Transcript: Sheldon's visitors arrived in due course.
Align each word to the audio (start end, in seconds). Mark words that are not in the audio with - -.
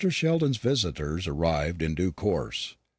Sheldon's 0.09 0.57
visitors 0.57 1.27
arrived 1.27 1.83
in 1.83 1.93
due 1.93 2.11
course. 2.11 2.75